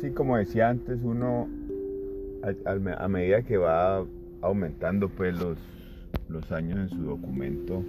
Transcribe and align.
sí, 0.00 0.10
como 0.10 0.36
decía 0.36 0.68
antes, 0.68 1.00
uno 1.02 1.48
a, 2.64 3.08
medida 3.08 3.42
que 3.42 3.56
va 3.56 4.04
aumentando 4.40 5.08
pues 5.08 5.38
los, 5.38 5.58
los 6.28 6.52
años 6.52 6.78
en 6.78 6.88
su 6.88 7.02
documento, 7.02 7.82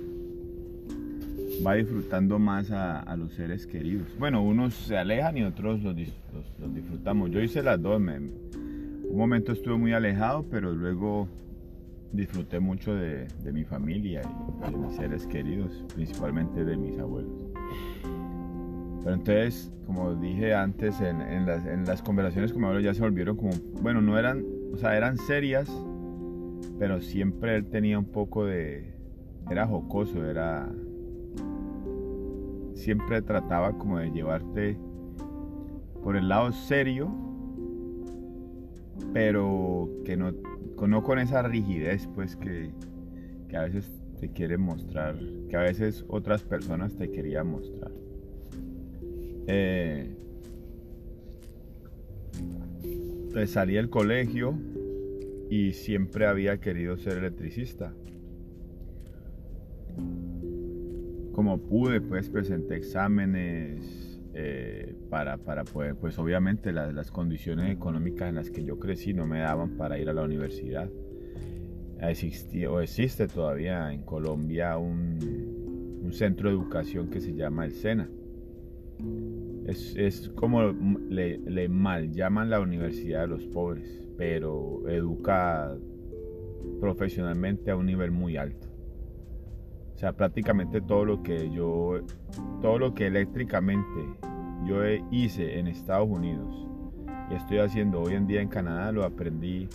va 1.65 1.75
disfrutando 1.75 2.39
más 2.39 2.71
a, 2.71 3.15
los 3.15 3.33
seres 3.33 3.67
queridos. 3.67 4.07
Bueno, 4.19 4.41
unos 4.43 4.73
se 4.73 4.97
alejan 4.97 5.37
y 5.37 5.43
otros 5.43 5.81
los, 5.83 5.95
disfrutamos. 5.95 7.31
Yo 7.31 7.41
hice 7.41 7.63
las 7.63 7.81
dos. 7.81 7.97
un 7.99 9.17
momento 9.17 9.51
estuve 9.51 9.77
muy 9.77 9.93
alejado, 9.93 10.45
pero 10.49 10.73
luego 10.73 11.27
disfruté 12.11 12.59
mucho 12.59 12.95
de, 12.95 13.27
mi 13.51 13.63
familia 13.63 14.21
y 14.67 14.71
de 14.71 14.77
mis 14.77 14.95
seres 14.95 15.27
queridos, 15.27 15.83
principalmente 15.93 16.63
de 16.63 16.77
mis 16.77 16.97
abuelos. 16.99 17.51
Pero 19.07 19.15
entonces, 19.15 19.71
como 19.85 20.15
dije 20.15 20.53
antes, 20.53 20.99
en, 20.99 21.45
las, 21.85 22.01
conversaciones 22.01 22.51
con 22.51 22.61
mi 22.61 22.67
abuelo 22.67 22.83
ya 22.83 22.93
se 22.93 22.99
volvieron 22.99 23.37
como, 23.37 23.51
bueno, 23.81 24.01
no 24.01 24.19
eran, 24.19 24.43
o 24.73 24.75
sea, 24.75 24.97
eran 24.97 25.17
serias, 25.17 25.71
pero 26.77 26.99
siempre 26.99 27.55
él 27.55 27.67
tenía 27.67 27.97
un 27.97 28.11
poco 28.11 28.43
de, 28.43 28.91
era 29.49 29.65
jocoso, 29.65 30.25
era, 30.25 30.69
siempre 32.73 33.21
trataba 33.21 33.77
como 33.77 33.97
de 33.97 34.11
llevarte 34.11 34.77
por 36.03 36.17
el 36.17 36.27
lado 36.27 36.51
serio, 36.51 37.09
pero 39.13 39.89
que 40.03 40.17
no, 40.17 40.33
no 40.85 41.03
con 41.03 41.19
esa 41.19 41.43
rigidez 41.43 42.09
pues 42.13 42.35
que, 42.35 42.73
a 43.55 43.61
veces 43.61 43.89
te 44.19 44.27
quiere 44.27 44.57
mostrar, 44.57 45.17
que 45.47 45.55
a 45.55 45.61
veces 45.61 46.03
otras 46.09 46.43
personas 46.43 46.97
te 46.97 47.09
querían 47.09 47.49
mostrar. 47.49 47.91
Eh, 49.47 50.13
pues 53.31 53.51
salí 53.51 53.75
del 53.75 53.89
colegio 53.89 54.57
y 55.49 55.71
siempre 55.71 56.25
había 56.25 56.59
querido 56.59 56.97
ser 56.97 57.17
electricista 57.17 57.93
como 61.37 61.59
pude, 61.59 62.01
pues 62.01 62.29
presenté 62.29 62.77
exámenes 62.77 64.19
eh, 64.33 64.95
para, 65.07 65.37
poder, 65.37 65.95
pues 65.95 66.17
obviamente 66.17 66.71
las 66.71 67.11
condiciones 67.11 67.71
económicas 67.71 68.29
en 68.29 68.33
las 68.33 68.49
que 68.49 68.63
yo 68.63 68.79
crecí 68.79 69.13
no 69.13 69.27
me 69.27 69.41
daban 69.41 69.77
para 69.77 69.99
ir 69.99 70.09
a 70.09 70.13
la 70.13 70.23
universidad. 70.23 70.89
Existía, 72.01 72.71
o 72.71 72.79
existe 72.81 73.27
todavía 73.27 73.93
en 73.93 74.01
Colombia 74.01 74.79
un, 74.79 76.09
centro 76.11 76.49
de 76.49 76.55
educación 76.55 77.11
que 77.11 77.21
se 77.21 77.35
llama 77.35 77.65
el 77.65 77.73
SENA. 77.73 78.09
Es, 79.67 80.29
como 80.35 80.71
le, 81.09 81.39
le, 81.39 81.67
mal 81.67 82.13
llaman 82.13 82.49
la 82.49 82.61
universidad 82.61 83.21
de 83.21 83.27
los 83.27 83.45
pobres, 83.47 84.07
pero 84.17 84.87
educa 84.87 85.75
profesionalmente 86.79 87.71
a 87.71 87.75
un 87.75 87.85
nivel 87.85 88.11
muy 88.11 88.37
alto. 88.37 88.67
O 89.93 89.97
sea, 89.97 90.13
prácticamente 90.13 90.79
todo 90.79 91.03
lo 91.03 91.21
que 91.21 91.49
yo, 91.49 91.99
todo 92.61 92.79
lo 92.79 92.93
que 92.93 93.07
eléctricamente 93.07 93.99
yo 94.65 94.83
hice 95.11 95.59
en 95.59 95.67
Estados 95.67 96.07
Unidos 96.07 96.67
y 97.29 97.35
estoy 97.35 97.57
haciendo 97.57 98.01
hoy 98.01 98.13
en 98.13 98.27
día 98.27 98.41
en 98.41 98.47
Canadá, 98.47 98.91
lo 98.91 99.03
aprendí, 99.03 99.67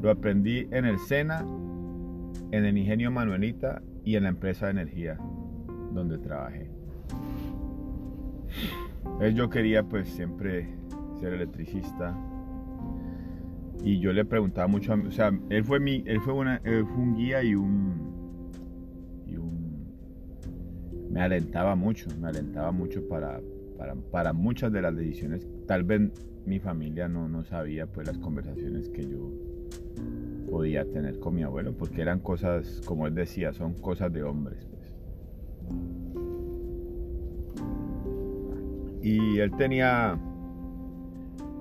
lo 0.00 0.10
aprendí 0.10 0.66
en 0.70 0.86
el 0.86 0.98
SENA, 0.98 1.44
en 2.52 2.64
el 2.64 2.78
Ingenio 2.78 3.10
Manuelita 3.10 3.82
y 4.04 4.16
en 4.16 4.22
la 4.22 4.30
empresa 4.30 4.66
de 4.66 4.72
energía 4.72 5.18
donde 5.92 6.16
trabajé. 6.18 6.70
Yo 9.34 9.50
quería 9.50 9.82
pues 9.82 10.08
siempre 10.08 10.68
ser 11.20 11.34
electricista 11.34 12.16
y 13.84 13.98
yo 14.00 14.12
le 14.12 14.24
preguntaba 14.24 14.66
mucho, 14.66 14.92
a, 14.92 14.96
o 14.96 15.10
sea, 15.10 15.30
él 15.50 15.64
fue 15.64 15.78
mi, 15.78 16.02
él 16.06 16.20
fue, 16.20 16.32
una, 16.34 16.56
él 16.64 16.82
un 16.82 17.14
guía 17.14 17.42
y 17.42 17.54
un 17.54 18.10
me 21.10 21.20
alentaba 21.20 21.74
mucho, 21.74 22.08
me 22.20 22.28
alentaba 22.28 22.70
mucho 22.70 23.06
para, 23.08 23.40
para, 24.10 24.32
muchas 24.32 24.72
de 24.72 24.80
las 24.80 24.96
decisiones. 24.96 25.46
Tal 25.66 25.82
vez 25.82 26.02
mi 26.46 26.60
familia 26.60 27.08
no, 27.08 27.28
no 27.28 27.44
sabía 27.44 27.86
pues 27.86 28.06
las 28.06 28.18
conversaciones 28.18 28.88
que 28.88 29.08
yo 29.08 29.30
podía 30.48 30.84
tener 30.84 31.18
con 31.18 31.34
mi 31.34 31.42
abuelo, 31.42 31.76
porque 31.76 32.00
eran 32.02 32.20
cosas, 32.20 32.80
como 32.86 33.06
él 33.06 33.14
decía, 33.14 33.52
son 33.52 33.74
cosas 33.74 34.12
de 34.12 34.22
hombres. 34.22 34.66
Pues. 34.66 35.99
Y 39.02 39.38
él 39.38 39.50
tenía, 39.56 40.18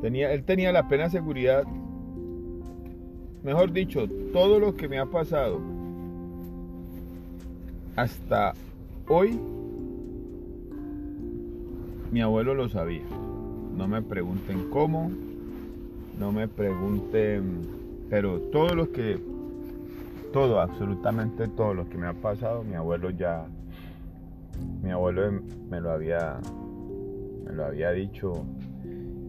tenía, 0.01 0.33
él 0.33 0.44
tenía 0.44 0.72
la 0.72 0.88
plena 0.88 1.09
seguridad, 1.09 1.63
mejor 3.44 3.72
dicho, 3.72 4.07
todo 4.33 4.59
lo 4.59 4.75
que 4.75 4.88
me 4.88 5.00
ha 5.00 5.05
pasado 5.05 5.61
hasta 7.95 8.53
hoy 9.07 9.39
mi 12.11 12.22
abuelo 12.22 12.53
lo 12.53 12.69
sabía. 12.69 13.03
No 13.75 13.88
me 13.88 14.01
pregunten 14.01 14.69
cómo, 14.69 15.11
no 16.17 16.31
me 16.31 16.47
pregunten, 16.47 17.67
pero 18.09 18.39
todo 18.51 18.75
lo 18.75 18.91
que, 18.91 19.19
todo, 20.33 20.59
absolutamente 20.59 21.47
todo 21.47 21.73
lo 21.73 21.88
que 21.89 21.97
me 21.97 22.07
ha 22.07 22.13
pasado, 22.13 22.63
mi 22.63 22.75
abuelo 22.75 23.09
ya, 23.11 23.45
mi 24.83 24.91
abuelo 24.91 25.41
me 25.69 25.79
lo 25.79 25.91
había, 25.91 26.39
lo 27.59 27.66
había 27.66 27.92
dicho 27.92 28.46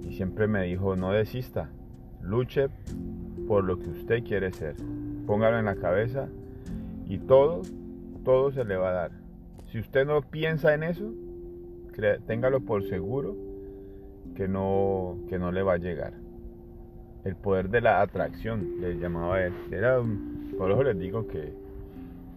y 0.08 0.14
siempre 0.14 0.46
me 0.46 0.62
dijo, 0.62 0.94
no 0.96 1.10
desista, 1.10 1.68
luche 2.22 2.68
por 3.48 3.64
lo 3.64 3.78
que 3.78 3.90
usted 3.90 4.22
quiere 4.22 4.52
ser, 4.52 4.76
póngalo 5.26 5.58
en 5.58 5.64
la 5.64 5.74
cabeza 5.74 6.28
y 7.06 7.18
todo, 7.18 7.62
todo 8.24 8.52
se 8.52 8.64
le 8.64 8.76
va 8.76 8.90
a 8.90 8.92
dar. 8.92 9.10
Si 9.72 9.80
usted 9.80 10.06
no 10.06 10.22
piensa 10.22 10.74
en 10.74 10.84
eso, 10.84 11.12
téngalo 12.26 12.60
por 12.60 12.84
seguro 12.88 13.36
que 14.36 14.46
no, 14.46 15.18
que 15.28 15.38
no 15.38 15.50
le 15.50 15.62
va 15.62 15.74
a 15.74 15.78
llegar. 15.78 16.12
El 17.24 17.36
poder 17.36 17.68
de 17.68 17.80
la 17.80 18.00
atracción, 18.00 18.80
le 18.80 18.96
llamaba 18.96 19.42
él. 19.42 19.52
Era, 19.70 20.00
por 20.56 20.70
eso 20.70 20.82
les 20.84 20.98
digo 20.98 21.26
que 21.26 21.52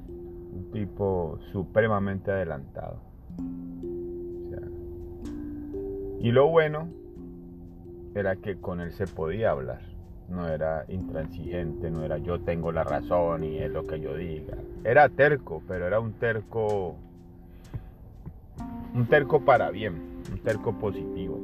un 0.10 0.72
tipo 0.72 1.40
supremamente 1.52 2.32
adelantado. 2.32 3.00
Y 6.24 6.32
lo 6.32 6.48
bueno 6.48 6.88
era 8.16 8.38
que 8.38 8.56
con 8.56 8.80
él 8.80 8.94
se 8.94 9.08
podía 9.08 9.52
hablar. 9.52 9.82
No 10.30 10.48
era 10.48 10.86
intransigente, 10.88 11.92
no 11.92 12.02
era 12.06 12.18
yo 12.18 12.40
tengo 12.40 12.72
la 12.72 12.86
razón 12.86 13.44
y 13.44 13.58
es 13.58 13.70
lo 13.70 13.86
que 13.86 14.00
yo 14.00 14.16
diga. 14.16 14.56
Era 14.86 15.10
terco, 15.10 15.62
pero 15.68 15.86
era 15.86 16.00
un 16.00 16.14
terco. 16.14 16.96
Un 18.94 19.06
terco 19.08 19.44
para 19.44 19.70
bien, 19.70 19.96
un 20.32 20.40
terco 20.40 20.72
positivo. 20.80 21.42